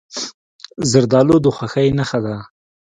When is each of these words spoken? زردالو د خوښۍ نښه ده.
زردالو 0.91 1.37
د 1.43 1.47
خوښۍ 1.55 1.87
نښه 1.97 2.19
ده. 2.25 2.37